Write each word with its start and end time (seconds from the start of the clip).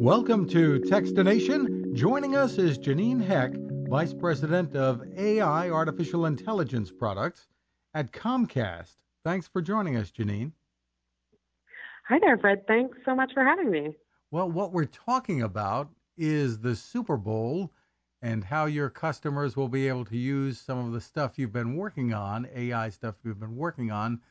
Welcome 0.00 0.48
to 0.48 0.80
Techstination. 0.80 1.92
Joining 1.92 2.34
us 2.34 2.56
is 2.56 2.78
Jeanine 2.78 3.22
Heck, 3.22 3.52
Vice 3.90 4.14
President 4.14 4.74
of 4.74 5.02
AI 5.14 5.68
Artificial 5.68 6.24
Intelligence 6.24 6.90
Products 6.90 7.48
at 7.92 8.10
Comcast. 8.10 8.94
Thanks 9.24 9.46
for 9.46 9.60
joining 9.60 9.98
us, 9.98 10.10
Jeanine. 10.10 10.52
Hi 12.08 12.18
there, 12.18 12.38
Fred. 12.38 12.66
Thanks 12.66 12.96
so 13.04 13.14
much 13.14 13.34
for 13.34 13.44
having 13.44 13.70
me. 13.70 13.94
Well, 14.30 14.50
what 14.50 14.72
we're 14.72 14.86
talking 14.86 15.42
about 15.42 15.90
is 16.16 16.58
the 16.58 16.74
Super 16.74 17.18
Bowl 17.18 17.70
and 18.22 18.42
how 18.42 18.64
your 18.64 18.88
customers 18.88 19.54
will 19.54 19.68
be 19.68 19.86
able 19.86 20.06
to 20.06 20.16
use 20.16 20.58
some 20.58 20.78
of 20.78 20.92
the 20.92 21.00
stuff 21.02 21.38
you've 21.38 21.52
been 21.52 21.76
working 21.76 22.14
on, 22.14 22.48
AI 22.56 22.88
stuff 22.88 23.16
you've 23.22 23.38
been 23.38 23.54
working 23.54 23.90
on, 23.90 24.22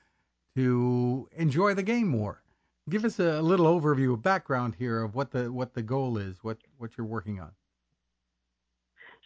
to 0.55 1.29
enjoy 1.37 1.75
the 1.75 1.83
game 1.83 2.07
more 2.07 2.41
give 2.89 3.05
us 3.05 3.19
a 3.19 3.41
little 3.41 3.65
overview, 3.67 4.13
a 4.13 4.17
background 4.17 4.75
here 4.77 5.01
of 5.01 5.15
what 5.15 5.31
the 5.31 5.51
what 5.51 5.73
the 5.73 5.81
goal 5.81 6.17
is, 6.17 6.37
what 6.41 6.57
what 6.77 6.91
you're 6.97 7.07
working 7.07 7.39
on. 7.39 7.51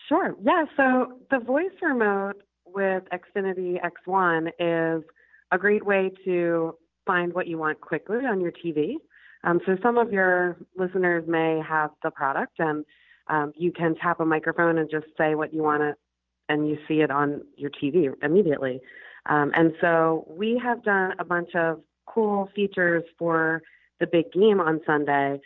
Sure. 0.07 0.35
Yeah. 0.43 0.65
So 0.75 1.19
the 1.31 1.39
voice 1.39 1.71
remote 1.81 2.43
with 2.65 3.03
Xfinity 3.11 3.79
X1 3.81 4.49
is 4.59 5.03
a 5.51 5.57
great 5.57 5.85
way 5.85 6.11
to 6.25 6.75
find 7.05 7.33
what 7.33 7.47
you 7.47 7.57
want 7.57 7.79
quickly 7.81 8.17
on 8.17 8.41
your 8.41 8.51
TV. 8.51 8.95
Um, 9.43 9.59
so 9.65 9.77
some 9.83 9.97
of 9.97 10.11
your 10.11 10.57
listeners 10.77 11.25
may 11.27 11.61
have 11.67 11.91
the 12.01 12.11
product, 12.11 12.53
and 12.59 12.85
um, 13.27 13.53
you 13.55 13.71
can 13.71 13.95
tap 13.95 14.19
a 14.19 14.25
microphone 14.25 14.77
and 14.77 14.89
just 14.89 15.05
say 15.17 15.35
what 15.35 15.53
you 15.53 15.61
want 15.61 15.81
to, 15.81 15.95
and 16.49 16.67
you 16.67 16.77
see 16.87 17.01
it 17.01 17.11
on 17.11 17.41
your 17.57 17.69
TV 17.69 18.09
immediately. 18.23 18.79
Um, 19.25 19.51
and 19.55 19.73
so 19.79 20.25
we 20.29 20.59
have 20.63 20.83
done 20.83 21.13
a 21.19 21.25
bunch 21.25 21.49
of 21.55 21.81
cool 22.05 22.49
features 22.55 23.03
for 23.17 23.61
the 23.99 24.07
big 24.07 24.31
game 24.31 24.59
on 24.59 24.81
Sunday. 24.85 25.39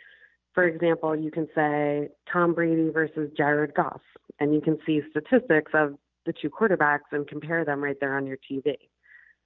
For 0.54 0.64
example, 0.66 1.14
you 1.14 1.30
can 1.30 1.46
say 1.54 2.08
Tom 2.32 2.54
Brady 2.54 2.90
versus 2.90 3.30
Jared 3.36 3.74
Goff, 3.74 4.00
and 4.40 4.54
you 4.54 4.60
can 4.60 4.78
see 4.84 5.00
statistics 5.10 5.72
of 5.74 5.94
the 6.26 6.32
two 6.32 6.50
quarterbacks 6.50 7.12
and 7.12 7.26
compare 7.26 7.64
them 7.64 7.82
right 7.82 7.96
there 8.00 8.16
on 8.16 8.26
your 8.26 8.38
TV. 8.50 8.74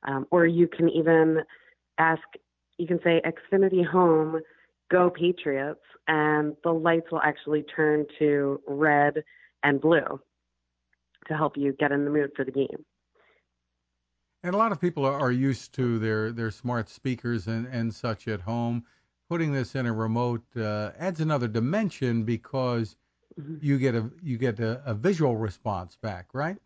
Um, 0.04 0.26
or 0.30 0.46
you 0.46 0.66
can 0.66 0.88
even 0.88 1.42
ask, 1.98 2.22
you 2.78 2.86
can 2.86 2.98
say 3.04 3.20
Xfinity 3.24 3.86
Home, 3.86 4.40
go 4.90 5.10
Patriots, 5.10 5.80
and 6.08 6.56
the 6.64 6.72
lights 6.72 7.06
will 7.12 7.20
actually 7.20 7.62
turn 7.62 8.06
to 8.18 8.60
red 8.66 9.22
and 9.62 9.80
blue 9.80 10.20
to 11.28 11.36
help 11.36 11.56
you 11.56 11.72
get 11.78 11.92
in 11.92 12.04
the 12.04 12.10
mood 12.10 12.30
for 12.34 12.44
the 12.44 12.50
game. 12.50 12.84
And 14.44 14.54
a 14.54 14.58
lot 14.58 14.72
of 14.72 14.80
people 14.80 15.04
are, 15.04 15.30
used 15.30 15.72
to 15.74 15.98
their, 15.98 16.32
their 16.32 16.50
smart 16.50 16.88
speakers 16.88 17.46
and, 17.46 17.66
and 17.66 17.94
such 17.94 18.26
at 18.26 18.40
home. 18.40 18.84
Putting 19.28 19.52
this 19.52 19.76
in 19.76 19.86
a 19.86 19.92
remote 19.92 20.42
uh, 20.56 20.90
adds 20.98 21.20
another 21.20 21.46
dimension 21.48 22.24
because 22.24 22.96
mm-hmm. 23.40 23.56
you 23.60 23.78
get 23.78 23.94
a 23.94 24.10
you 24.22 24.36
get 24.36 24.60
a, 24.60 24.82
a 24.84 24.92
visual 24.92 25.36
response 25.36 25.96
back, 25.96 26.26
right? 26.34 26.58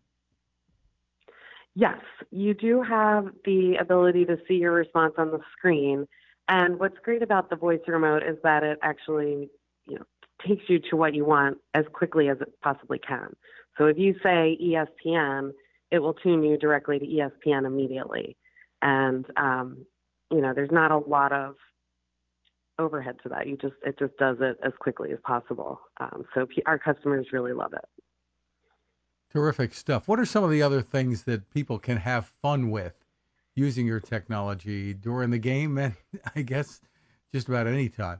Yes, 1.75 1.99
you 2.31 2.55
do 2.55 2.81
have 2.81 3.27
the 3.45 3.75
ability 3.79 4.25
to 4.25 4.37
see 4.47 4.55
your 4.55 4.73
response 4.73 5.13
on 5.17 5.29
the 5.29 5.39
screen. 5.55 6.07
And 6.49 6.79
what's 6.79 6.97
great 7.03 7.21
about 7.21 7.49
the 7.49 7.55
voice 7.55 7.79
remote 7.87 8.23
is 8.23 8.37
that 8.43 8.63
it 8.63 8.79
actually, 8.81 9.49
you 9.85 9.99
know, 9.99 10.05
takes 10.45 10.63
you 10.67 10.79
to 10.89 10.95
what 10.95 11.13
you 11.13 11.23
want 11.23 11.59
as 11.73 11.85
quickly 11.93 12.29
as 12.29 12.41
it 12.41 12.51
possibly 12.61 12.99
can. 12.99 13.35
So 13.77 13.85
if 13.85 13.97
you 13.97 14.15
say 14.23 14.57
ESPN, 14.61 15.51
it 15.91 15.99
will 15.99 16.13
tune 16.13 16.43
you 16.43 16.57
directly 16.57 16.99
to 16.99 17.05
ESPN 17.05 17.65
immediately. 17.65 18.37
And 18.81 19.25
um, 19.37 19.85
you 20.31 20.41
know, 20.41 20.53
there's 20.53 20.71
not 20.71 20.91
a 20.91 20.97
lot 20.97 21.31
of 21.31 21.55
overhead 22.79 23.15
to 23.23 23.29
that. 23.29 23.47
You 23.47 23.57
just 23.57 23.75
it 23.83 23.97
just 23.97 24.15
does 24.17 24.37
it 24.39 24.57
as 24.63 24.73
quickly 24.79 25.11
as 25.11 25.19
possible. 25.23 25.79
Um, 25.99 26.25
so 26.33 26.45
p- 26.45 26.63
our 26.65 26.77
customers 26.77 27.27
really 27.31 27.53
love 27.53 27.73
it. 27.73 27.85
Terrific 29.31 29.73
stuff. 29.73 30.07
What 30.07 30.19
are 30.19 30.25
some 30.25 30.43
of 30.43 30.51
the 30.51 30.61
other 30.61 30.81
things 30.81 31.23
that 31.23 31.49
people 31.53 31.79
can 31.79 31.97
have 31.97 32.31
fun 32.41 32.71
with 32.71 32.93
using 33.55 33.85
your 33.85 33.99
technology 33.99 34.93
during 34.93 35.31
the 35.31 35.39
game 35.39 35.77
and 35.77 35.93
I 36.35 36.41
guess 36.43 36.81
just 37.33 37.47
about 37.47 37.67
any 37.67 37.89
time? 37.89 38.19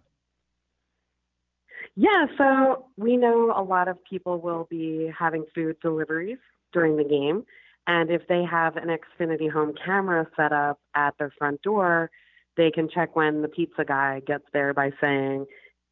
Yeah, 1.96 2.25
so 2.38 2.90
we 2.97 3.18
know 3.18 3.53
a 3.56 3.64
lot 3.64 3.88
of 3.88 3.97
people 4.03 4.40
will 4.40 4.68
be 4.70 5.12
having 5.18 5.46
food 5.56 5.78
deliveries 5.81 6.38
during 6.72 6.96
the 6.96 7.03
game. 7.03 7.44
And 7.88 8.12
if 8.12 8.28
they 8.28 8.44
have 8.44 8.75
an 8.75 8.90
Xfinity 8.90 9.50
home 9.50 9.74
camera 9.84 10.28
set 10.36 10.52
up 10.52 10.80
at 10.94 11.18
their 11.18 11.31
front 11.38 11.62
door, 11.62 12.12
they 12.58 12.70
can 12.70 12.90
check 12.90 13.16
when 13.16 13.42
the 13.42 13.48
pizza 13.48 13.86
guy 13.86 14.22
gets 14.28 14.44
there 14.52 14.74
by 14.74 14.92
saying, 15.00 15.46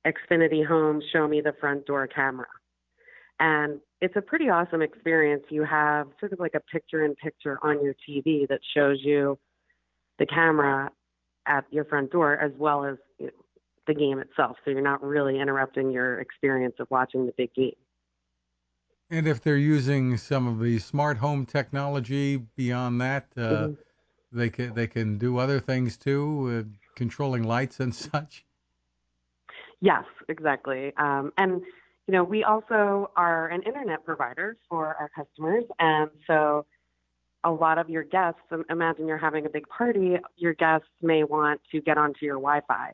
Xfinity 0.05 0.66
Home, 0.66 1.01
show 1.11 1.28
me 1.28 1.41
the 1.41 1.53
front 1.59 1.85
door 1.85 2.05
camera. 2.07 2.47
And 3.39 3.79
it's 4.01 4.16
a 4.16 4.22
pretty 4.22 4.50
awesome 4.50 4.81
experience. 4.81 5.44
You 5.50 5.63
have 5.63 6.07
sort 6.19 6.34
of 6.34 6.39
like 6.39 6.53
a 6.53 6.59
picture 6.59 7.03
in 7.05 7.16
picture 7.16 7.59
on 7.63 7.84
your 7.84 7.95
TV 8.07 8.47
that 8.50 8.59
shows 8.75 9.00
you 9.01 9.39
the 10.19 10.25
camera 10.25 10.91
at 11.47 11.66
your 11.72 11.85
front 11.85 12.11
door 12.11 12.38
as 12.38 12.51
well 12.57 12.85
as 12.85 12.97
you 13.19 13.28
know, 13.28 13.31
the 13.88 13.94
game 13.94 14.19
itself. 14.19 14.57
So 14.63 14.72
you're 14.72 14.81
not 14.81 15.03
really 15.03 15.39
interrupting 15.39 15.91
your 15.91 16.19
experience 16.19 16.75
of 16.79 16.88
watching 16.89 17.25
the 17.25 17.34
big 17.38 17.53
game. 17.53 17.73
And 19.09 19.27
if 19.27 19.41
they're 19.41 19.57
using 19.57 20.17
some 20.17 20.47
of 20.47 20.59
the 20.59 20.79
smart 20.79 21.17
home 21.17 21.45
technology 21.45 22.38
beyond 22.38 22.99
that, 23.01 23.27
uh, 23.38 23.39
mm-hmm. 23.41 23.73
they 24.31 24.49
can 24.49 24.73
they 24.73 24.88
can 24.88 25.17
do 25.17 25.38
other 25.38 25.59
things 25.59 25.97
too, 25.97 26.66
uh, 26.66 26.95
controlling 26.95 27.43
lights 27.43 27.79
and 27.79 27.93
such. 28.11 28.45
Yes, 29.79 30.05
exactly. 30.27 30.93
Um, 30.97 31.31
and 31.38 31.61
you 32.07 32.11
know, 32.11 32.23
we 32.23 32.43
also 32.43 33.11
are 33.16 33.47
an 33.49 33.61
internet 33.63 34.05
provider 34.05 34.57
for 34.69 34.95
our 34.95 35.09
customers, 35.09 35.66
and 35.79 36.09
so 36.25 36.66
a 37.43 37.51
lot 37.51 37.77
of 37.77 37.89
your 37.89 38.03
guests. 38.03 38.41
Imagine 38.69 39.07
you're 39.07 39.17
having 39.17 39.45
a 39.45 39.49
big 39.49 39.67
party. 39.69 40.17
Your 40.35 40.53
guests 40.53 40.87
may 41.01 41.23
want 41.23 41.61
to 41.72 41.81
get 41.81 41.97
onto 41.97 42.25
your 42.25 42.35
Wi-Fi, 42.35 42.93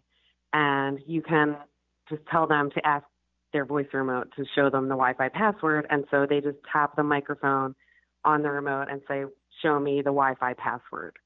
and 0.52 1.00
you 1.08 1.22
can 1.22 1.56
just 2.10 2.22
tell 2.30 2.48
them 2.48 2.70
to 2.72 2.86
ask 2.86 3.06
their 3.54 3.66
voice 3.66 3.88
remote 3.94 4.30
to 4.36 4.46
show 4.56 4.70
them 4.70 4.86
the 4.88 4.96
Wi-Fi 4.96 5.30
password, 5.30 5.88
and 5.90 6.06
so 6.12 6.26
they 6.30 6.42
just 6.42 6.58
tap 6.72 6.96
the 6.96 7.04
microphone 7.04 7.76
on 8.24 8.42
the 8.42 8.50
remote 8.50 8.88
and 8.90 9.02
say, 9.08 9.26
"Show 9.62 9.80
me 9.80 9.98
the 9.98 10.12
Wi-Fi 10.12 10.54
password." 10.54 11.18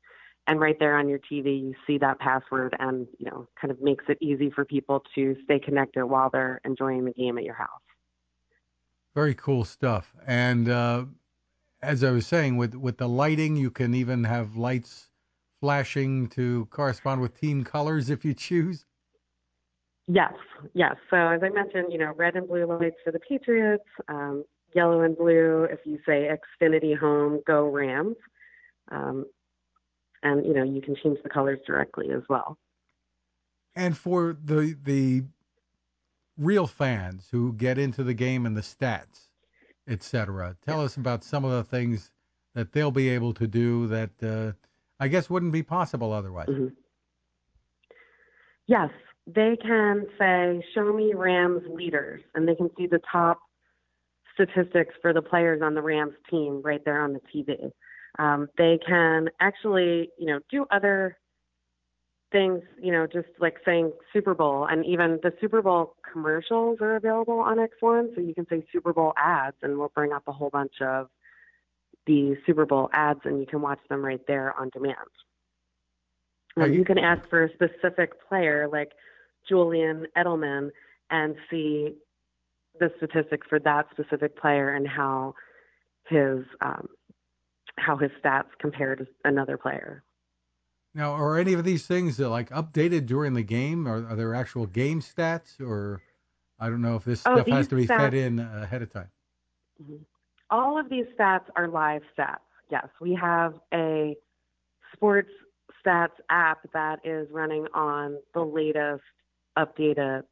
And 0.47 0.59
right 0.59 0.77
there 0.79 0.97
on 0.97 1.09
your 1.09 1.19
TV, 1.19 1.59
you 1.59 1.73
see 1.87 1.97
that 1.99 2.19
password, 2.19 2.75
and 2.79 3.07
you 3.17 3.29
know, 3.29 3.47
kind 3.59 3.71
of 3.71 3.81
makes 3.81 4.05
it 4.07 4.17
easy 4.21 4.49
for 4.51 4.63
people 4.65 5.03
to 5.15 5.35
stay 5.43 5.59
connected 5.59 6.05
while 6.05 6.29
they're 6.29 6.61
enjoying 6.63 7.05
the 7.05 7.13
game 7.13 7.37
at 7.37 7.43
your 7.43 7.55
house. 7.55 7.69
Very 9.15 9.33
cool 9.33 9.63
stuff. 9.63 10.13
And 10.27 10.69
uh, 10.69 11.05
as 11.81 12.03
I 12.03 12.11
was 12.11 12.27
saying, 12.27 12.57
with 12.57 12.75
with 12.75 12.97
the 12.97 13.07
lighting, 13.07 13.55
you 13.55 13.71
can 13.71 13.95
even 13.95 14.23
have 14.23 14.55
lights 14.55 15.09
flashing 15.61 16.27
to 16.27 16.67
correspond 16.69 17.21
with 17.21 17.39
team 17.39 17.63
colors 17.63 18.09
if 18.09 18.25
you 18.25 18.33
choose. 18.33 18.85
Yes, 20.07 20.33
yes. 20.73 20.95
So 21.09 21.17
as 21.17 21.41
I 21.43 21.49
mentioned, 21.49 21.91
you 21.91 21.97
know, 21.97 22.13
red 22.15 22.35
and 22.35 22.47
blue 22.47 22.65
lights 22.65 22.97
for 23.03 23.11
the 23.11 23.19
Patriots, 23.19 23.83
um, 24.07 24.43
yellow 24.73 25.01
and 25.01 25.17
blue 25.17 25.63
if 25.63 25.79
you 25.85 25.99
say 26.05 26.29
Xfinity 26.29 26.97
Home, 26.97 27.41
go 27.47 27.69
Rams. 27.69 28.17
Um, 28.91 29.25
and 30.21 30.45
you 30.45 30.53
know, 30.53 30.63
you 30.63 30.81
can 30.81 30.95
change 31.01 31.17
the 31.23 31.29
colors 31.29 31.59
directly 31.65 32.11
as 32.11 32.21
well. 32.29 32.57
And 33.75 33.97
for 33.97 34.37
the 34.43 34.77
the 34.83 35.23
real 36.37 36.67
fans 36.67 37.27
who 37.31 37.53
get 37.53 37.77
into 37.77 38.03
the 38.03 38.13
game 38.13 38.45
and 38.45 38.55
the 38.55 38.61
stats, 38.61 39.29
etc., 39.87 40.55
tell 40.65 40.79
yeah. 40.79 40.83
us 40.83 40.97
about 40.97 41.23
some 41.23 41.45
of 41.45 41.51
the 41.51 41.63
things 41.63 42.11
that 42.53 42.71
they'll 42.71 42.91
be 42.91 43.09
able 43.09 43.33
to 43.33 43.47
do 43.47 43.87
that 43.87 44.11
uh, 44.23 44.51
I 44.99 45.07
guess 45.07 45.29
wouldn't 45.29 45.51
be 45.51 45.63
possible 45.63 46.13
otherwise. 46.13 46.47
Mm-hmm. 46.47 46.67
Yes, 48.67 48.89
they 49.27 49.57
can 49.61 50.05
say, 50.19 50.63
show 50.73 50.93
me 50.93 51.13
Rams 51.15 51.63
leaders, 51.67 52.21
and 52.35 52.47
they 52.47 52.55
can 52.55 52.69
see 52.77 52.87
the 52.87 52.99
top 53.11 53.39
statistics 54.33 54.93
for 55.01 55.13
the 55.13 55.21
players 55.21 55.61
on 55.63 55.73
the 55.73 55.81
Rams 55.81 56.13
team 56.29 56.61
right 56.63 56.83
there 56.85 57.01
on 57.01 57.13
the 57.13 57.21
TV. 57.33 57.71
Um, 58.19 58.47
they 58.57 58.79
can 58.85 59.29
actually, 59.39 60.11
you 60.17 60.27
know, 60.27 60.39
do 60.51 60.65
other 60.71 61.17
things, 62.31 62.61
you 62.81 62.91
know, 62.91 63.07
just 63.07 63.27
like 63.39 63.57
saying 63.65 63.91
Super 64.13 64.33
Bowl, 64.33 64.67
and 64.69 64.85
even 64.85 65.19
the 65.23 65.33
Super 65.41 65.61
Bowl 65.61 65.95
commercials 66.11 66.79
are 66.81 66.95
available 66.95 67.39
on 67.39 67.57
X1, 67.57 68.13
so 68.13 68.21
you 68.21 68.33
can 68.33 68.45
say 68.47 68.63
Super 68.71 68.93
Bowl 68.93 69.13
ads, 69.17 69.57
and 69.61 69.77
we'll 69.77 69.91
bring 69.95 70.11
up 70.11 70.23
a 70.27 70.31
whole 70.31 70.49
bunch 70.49 70.81
of 70.81 71.07
the 72.05 72.35
Super 72.45 72.65
Bowl 72.65 72.89
ads, 72.93 73.21
and 73.23 73.39
you 73.39 73.45
can 73.45 73.61
watch 73.61 73.79
them 73.89 74.03
right 74.03 74.21
there 74.27 74.53
on 74.59 74.69
demand. 74.69 74.97
Um, 76.57 76.71
you 76.71 76.85
can 76.85 76.97
ask 76.97 77.27
for 77.29 77.43
a 77.43 77.53
specific 77.53 78.13
player, 78.29 78.69
like 78.71 78.91
Julian 79.47 80.07
Edelman 80.17 80.69
and 81.09 81.35
see 81.49 81.95
the 82.79 82.91
statistics 82.97 83.47
for 83.47 83.59
that 83.59 83.87
specific 83.91 84.37
player 84.37 84.73
and 84.73 84.87
how 84.87 85.33
his 86.07 86.43
um, 86.61 86.87
how 87.77 87.97
his 87.97 88.11
stats 88.23 88.49
compare 88.59 88.95
to 88.95 89.05
another 89.23 89.57
player. 89.57 90.03
Now, 90.93 91.11
are 91.11 91.37
any 91.37 91.53
of 91.53 91.63
these 91.65 91.85
things 91.85 92.19
like 92.19 92.49
updated 92.51 93.05
during 93.05 93.33
the 93.33 93.43
game? 93.43 93.87
Are, 93.87 94.07
are 94.07 94.15
there 94.15 94.33
actual 94.33 94.65
game 94.65 95.01
stats 95.01 95.59
or 95.59 96.01
I 96.59 96.69
don't 96.69 96.81
know 96.81 96.95
if 96.95 97.03
this 97.03 97.21
Oh, 97.25 97.35
stuff 97.35 97.47
has 97.47 97.67
to 97.67 97.75
be 97.75 97.85
fed 97.85 98.13
in 98.13 98.39
uh, 98.39 98.61
ahead 98.63 98.81
of 98.81 98.91
time. 98.91 99.09
Mhm. 99.81 99.99
All 100.49 100.77
of 100.79 100.89
these 100.89 101.05
stats 101.17 101.49
are 101.55 101.67
live 101.67 102.03
stats. 102.17 102.39
Yes, 102.69 102.87
we 103.01 103.13
have 103.15 103.59
a 103.73 104.15
sports 104.93 105.31
stats 105.85 106.13
app 106.29 106.59
that 106.73 107.05
is 107.05 107.29
running 107.31 107.67
on 107.73 108.17
the 108.33 108.41
latest 108.41 109.03
updated 109.57 110.23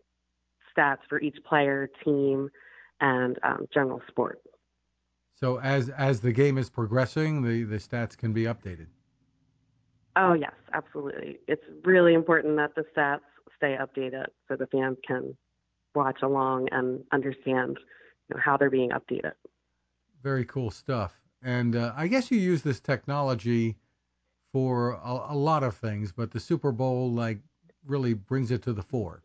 stats 0.76 1.00
for 1.10 1.20
each 1.22 1.38
player, 1.48 1.90
team, 2.04 2.50
and 3.02 3.38
um, 3.44 3.68
general 3.74 4.02
sport. 4.08 4.40
So 5.36 5.60
as 5.60 5.90
as 5.90 6.22
the 6.22 6.32
game 6.32 6.58
is 6.58 6.70
progressing, 6.70 7.42
the 7.42 7.64
the 7.64 7.78
stats 7.78 8.18
can 8.18 8.34
be 8.34 8.44
updated. 8.44 8.88
Oh, 10.16 10.34
yes, 10.34 10.54
absolutely. 10.74 11.40
It's 11.48 11.64
really 11.84 12.14
important 12.14 12.58
that 12.58 12.76
the 12.76 12.86
stats 12.96 13.22
stay 13.58 13.78
updated 13.80 14.28
so 14.48 14.56
the 14.56 14.68
fans 14.68 14.98
can 15.06 15.36
watch 15.96 16.22
along 16.22 16.68
and 16.72 17.04
understand 17.12 17.80
you 18.30 18.36
know, 18.36 18.42
how 18.44 18.58
they're 18.58 18.70
being 18.70 18.92
updated. 18.92 19.34
Very 20.22 20.46
cool 20.46 20.70
stuff. 20.70 21.20
And 21.42 21.76
uh, 21.76 21.94
I 21.96 22.08
guess 22.08 22.32
you 22.32 22.38
use 22.38 22.62
this 22.62 22.80
technology 22.80 23.76
for 24.52 24.92
a, 25.04 25.26
a 25.30 25.36
lot 25.36 25.64
of 25.64 25.76
things, 25.76 26.12
but 26.12 26.32
the 26.32 26.40
Super 26.40 26.72
Bowl 26.72 27.12
like 27.12 27.40
really 27.86 28.14
brings 28.14 28.52
it 28.52 28.64
to 28.64 28.74
the 28.74 28.82
fore. 28.82 29.22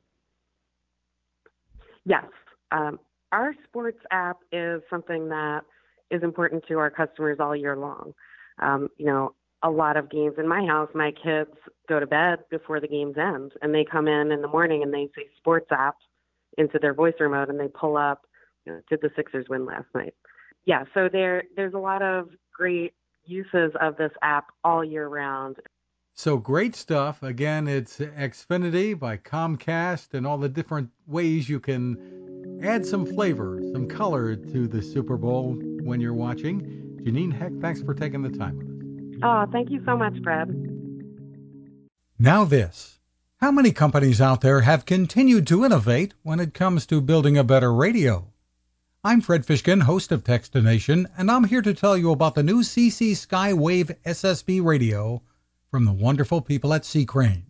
Yes. 2.04 2.26
Um, 2.72 2.98
our 3.32 3.54
sports 3.64 3.98
app 4.10 4.38
is 4.52 4.82
something 4.88 5.28
that 5.28 5.64
is 6.10 6.22
important 6.22 6.64
to 6.68 6.78
our 6.78 6.90
customers 6.90 7.38
all 7.40 7.54
year 7.54 7.76
long. 7.76 8.14
Um, 8.60 8.88
you 8.96 9.06
know, 9.06 9.34
a 9.62 9.70
lot 9.70 9.96
of 9.96 10.10
games 10.10 10.34
in 10.38 10.48
my 10.48 10.64
house, 10.64 10.88
my 10.94 11.12
kids 11.12 11.50
go 11.88 12.00
to 12.00 12.06
bed 12.06 12.38
before 12.50 12.80
the 12.80 12.88
games 12.88 13.16
end, 13.18 13.52
and 13.60 13.74
they 13.74 13.84
come 13.84 14.08
in 14.08 14.30
in 14.32 14.40
the 14.40 14.48
morning 14.48 14.82
and 14.82 14.94
they 14.94 15.08
say 15.16 15.26
sports 15.36 15.66
app 15.70 15.96
into 16.56 16.78
their 16.78 16.94
voice 16.94 17.14
remote, 17.20 17.48
and 17.48 17.58
they 17.58 17.68
pull 17.68 17.96
up, 17.96 18.26
you 18.64 18.72
know, 18.72 18.80
did 18.88 19.00
the 19.00 19.10
Sixers 19.14 19.46
win 19.48 19.66
last 19.66 19.86
night? 19.94 20.14
Yeah, 20.64 20.84
so 20.94 21.08
there 21.10 21.44
there's 21.56 21.74
a 21.74 21.78
lot 21.78 22.02
of 22.02 22.30
great 22.52 22.94
uses 23.24 23.72
of 23.80 23.96
this 23.96 24.12
app 24.22 24.46
all 24.64 24.84
year 24.84 25.08
round. 25.08 25.56
So 26.18 26.36
great 26.36 26.74
stuff. 26.74 27.22
Again, 27.22 27.68
it's 27.68 27.98
Xfinity 27.98 28.98
by 28.98 29.18
Comcast 29.18 30.14
and 30.14 30.26
all 30.26 30.36
the 30.36 30.48
different 30.48 30.90
ways 31.06 31.48
you 31.48 31.60
can 31.60 32.58
add 32.60 32.84
some 32.84 33.06
flavor, 33.06 33.60
some 33.72 33.86
color 33.86 34.34
to 34.34 34.66
the 34.66 34.82
Super 34.82 35.16
Bowl 35.16 35.54
when 35.84 36.00
you're 36.00 36.12
watching. 36.12 36.60
Jeanine 37.04 37.32
Heck, 37.32 37.52
thanks 37.60 37.82
for 37.82 37.94
taking 37.94 38.22
the 38.22 38.36
time 38.36 38.58
with 38.58 38.66
us. 38.66 39.20
Oh, 39.22 39.52
thank 39.52 39.70
you 39.70 39.80
so 39.86 39.96
much, 39.96 40.20
Fred. 40.24 40.48
Now, 42.18 42.44
this. 42.44 42.98
How 43.36 43.52
many 43.52 43.70
companies 43.70 44.20
out 44.20 44.40
there 44.40 44.62
have 44.62 44.86
continued 44.86 45.46
to 45.46 45.64
innovate 45.64 46.14
when 46.24 46.40
it 46.40 46.52
comes 46.52 46.86
to 46.86 47.00
building 47.00 47.38
a 47.38 47.44
better 47.44 47.72
radio? 47.72 48.26
I'm 49.04 49.20
Fred 49.20 49.46
Fishkin, 49.46 49.82
host 49.82 50.10
of 50.10 50.24
Techstination, 50.24 51.06
and 51.16 51.30
I'm 51.30 51.44
here 51.44 51.62
to 51.62 51.74
tell 51.74 51.96
you 51.96 52.10
about 52.10 52.34
the 52.34 52.42
new 52.42 52.62
CC 52.62 53.12
Skywave 53.12 53.94
SSB 54.04 54.64
radio 54.64 55.22
from 55.70 55.84
the 55.84 55.92
wonderful 55.92 56.40
people 56.40 56.72
at 56.72 56.84
C. 56.84 57.04
Crane. 57.04 57.44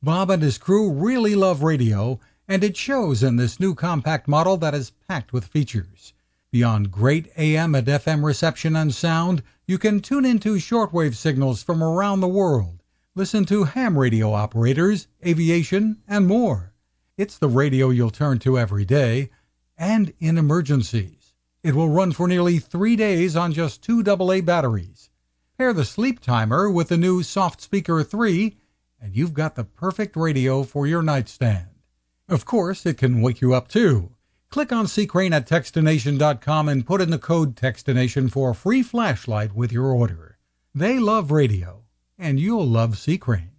Bob 0.00 0.30
and 0.30 0.42
his 0.42 0.56
crew 0.56 0.92
really 0.92 1.34
love 1.34 1.62
radio, 1.62 2.20
and 2.46 2.62
it 2.62 2.76
shows 2.76 3.22
in 3.22 3.36
this 3.36 3.58
new 3.58 3.74
compact 3.74 4.28
model 4.28 4.56
that 4.56 4.74
is 4.74 4.92
packed 5.08 5.32
with 5.32 5.44
features. 5.44 6.12
Beyond 6.52 6.92
great 6.92 7.30
AM 7.36 7.74
and 7.74 7.86
FM 7.86 8.24
reception 8.24 8.76
and 8.76 8.94
sound, 8.94 9.42
you 9.66 9.78
can 9.78 10.00
tune 10.00 10.24
into 10.24 10.54
shortwave 10.54 11.16
signals 11.16 11.62
from 11.62 11.82
around 11.82 12.20
the 12.20 12.28
world, 12.28 12.82
listen 13.16 13.44
to 13.46 13.64
ham 13.64 13.98
radio 13.98 14.32
operators, 14.32 15.08
aviation, 15.26 15.98
and 16.06 16.26
more. 16.28 16.72
It's 17.16 17.36
the 17.36 17.48
radio 17.48 17.90
you'll 17.90 18.10
turn 18.10 18.38
to 18.40 18.58
every 18.58 18.84
day 18.84 19.30
and 19.76 20.12
in 20.20 20.38
emergencies. 20.38 21.34
It 21.64 21.74
will 21.74 21.88
run 21.88 22.12
for 22.12 22.28
nearly 22.28 22.58
three 22.58 22.96
days 22.96 23.36
on 23.36 23.52
just 23.52 23.82
two 23.82 24.02
AA 24.02 24.40
batteries. 24.40 25.09
Pair 25.60 25.74
the 25.74 25.84
sleep 25.84 26.20
timer 26.20 26.70
with 26.70 26.88
the 26.88 26.96
new 26.96 27.22
Soft 27.22 27.60
Speaker 27.60 28.02
3, 28.02 28.56
and 28.98 29.14
you've 29.14 29.34
got 29.34 29.56
the 29.56 29.64
perfect 29.64 30.16
radio 30.16 30.62
for 30.62 30.86
your 30.86 31.02
nightstand. 31.02 31.68
Of 32.30 32.46
course, 32.46 32.86
it 32.86 32.96
can 32.96 33.20
wake 33.20 33.42
you 33.42 33.52
up 33.52 33.68
too. 33.68 34.10
Click 34.48 34.72
on 34.72 34.86
Crane 35.06 35.34
at 35.34 35.46
Techstination.com 35.46 36.70
and 36.70 36.86
put 36.86 37.02
in 37.02 37.10
the 37.10 37.18
code 37.18 37.56
Textination 37.56 38.30
for 38.30 38.48
a 38.48 38.54
free 38.54 38.82
flashlight 38.82 39.54
with 39.54 39.70
your 39.70 39.92
order. 39.92 40.38
They 40.74 40.98
love 40.98 41.30
radio, 41.30 41.82
and 42.18 42.40
you'll 42.40 42.66
love 42.66 42.98
Crane. 43.20 43.49